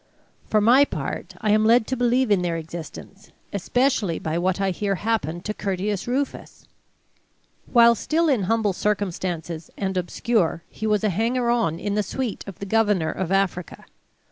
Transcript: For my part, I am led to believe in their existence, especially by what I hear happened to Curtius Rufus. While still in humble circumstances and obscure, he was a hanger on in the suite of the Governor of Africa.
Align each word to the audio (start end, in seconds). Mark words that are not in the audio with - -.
For 0.47 0.59
my 0.59 0.83
part, 0.83 1.35
I 1.41 1.51
am 1.51 1.63
led 1.63 1.85
to 1.85 1.95
believe 1.95 2.31
in 2.31 2.41
their 2.41 2.57
existence, 2.57 3.31
especially 3.53 4.17
by 4.17 4.35
what 4.39 4.59
I 4.59 4.71
hear 4.71 4.95
happened 4.95 5.45
to 5.45 5.53
Curtius 5.53 6.07
Rufus. 6.07 6.65
While 7.71 7.93
still 7.93 8.27
in 8.27 8.45
humble 8.45 8.73
circumstances 8.73 9.69
and 9.77 9.97
obscure, 9.97 10.63
he 10.69 10.87
was 10.87 11.03
a 11.03 11.09
hanger 11.09 11.51
on 11.51 11.79
in 11.79 11.93
the 11.93 12.01
suite 12.01 12.43
of 12.47 12.57
the 12.57 12.65
Governor 12.65 13.11
of 13.11 13.31
Africa. 13.31 13.85